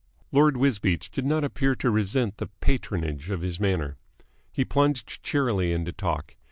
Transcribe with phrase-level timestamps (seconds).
[0.31, 3.97] Lord Wisbeach did not appear to resent the patronage of his manner.
[4.51, 6.37] He plunged cheerily into talk.